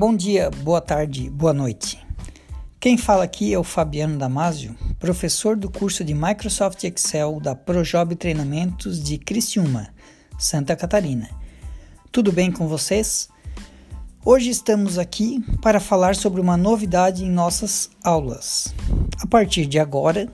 [0.00, 2.02] Bom dia, boa tarde, boa noite.
[2.80, 8.16] Quem fala aqui é o Fabiano Damasio, professor do curso de Microsoft Excel da Projob
[8.16, 9.88] Treinamentos de Criciúma,
[10.38, 11.28] Santa Catarina.
[12.10, 13.28] Tudo bem com vocês?
[14.24, 18.74] Hoje estamos aqui para falar sobre uma novidade em nossas aulas.
[19.22, 20.32] A partir de agora,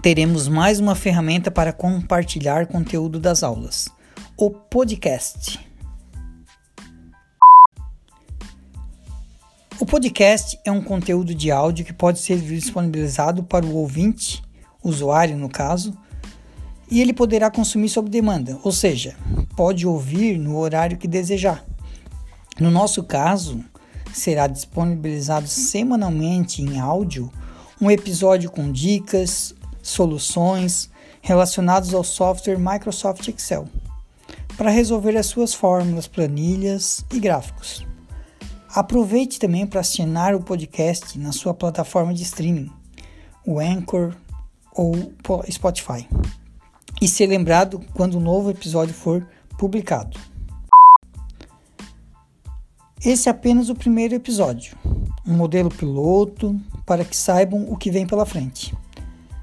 [0.00, 3.88] teremos mais uma ferramenta para compartilhar conteúdo das aulas:
[4.36, 5.65] o podcast.
[9.78, 14.42] O podcast é um conteúdo de áudio que pode ser disponibilizado para o ouvinte,
[14.82, 15.94] usuário no caso,
[16.90, 19.14] e ele poderá consumir sob demanda, ou seja,
[19.54, 21.62] pode ouvir no horário que desejar.
[22.58, 23.62] No nosso caso,
[24.14, 27.30] será disponibilizado semanalmente em áudio
[27.78, 30.88] um episódio com dicas, soluções
[31.20, 33.68] relacionadas ao software Microsoft Excel
[34.56, 37.84] para resolver as suas fórmulas, planilhas e gráficos.
[38.76, 42.70] Aproveite também para assinar o podcast na sua plataforma de streaming,
[43.46, 44.14] o Anchor
[44.70, 45.14] ou
[45.50, 46.06] Spotify,
[47.00, 50.20] e ser lembrado quando um novo episódio for publicado.
[53.02, 54.76] Esse é apenas o primeiro episódio,
[55.26, 56.54] um modelo piloto
[56.84, 58.76] para que saibam o que vem pela frente.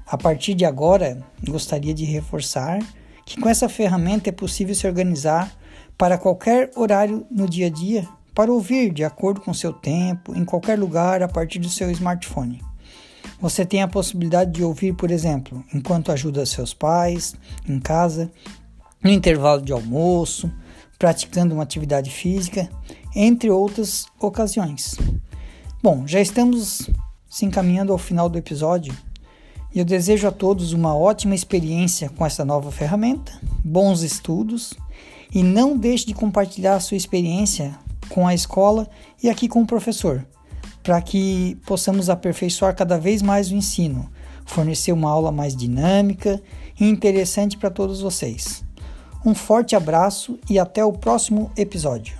[0.06, 2.78] A partir de agora, gostaria de reforçar
[3.26, 5.52] que com essa ferramenta é possível se organizar
[5.98, 10.44] para qualquer horário no dia a dia para ouvir de acordo com seu tempo, em
[10.44, 12.60] qualquer lugar, a partir do seu smartphone.
[13.40, 17.34] Você tem a possibilidade de ouvir, por exemplo, enquanto ajuda seus pais,
[17.68, 18.30] em casa,
[19.02, 20.50] no intervalo de almoço,
[20.98, 22.68] praticando uma atividade física,
[23.14, 24.96] entre outras ocasiões.
[25.82, 26.88] Bom, já estamos
[27.28, 28.94] se encaminhando ao final do episódio
[29.74, 34.72] e eu desejo a todos uma ótima experiência com essa nova ferramenta, bons estudos
[35.34, 37.76] e não deixe de compartilhar a sua experiência
[38.14, 38.88] com a escola
[39.20, 40.24] e aqui com o professor,
[40.84, 44.08] para que possamos aperfeiçoar cada vez mais o ensino,
[44.46, 46.40] fornecer uma aula mais dinâmica
[46.78, 48.64] e interessante para todos vocês.
[49.26, 52.16] Um forte abraço e até o próximo episódio.